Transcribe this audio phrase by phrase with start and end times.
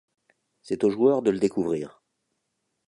[0.63, 2.01] C'est au joueur de le découvrir.